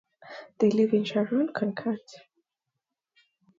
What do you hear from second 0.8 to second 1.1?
in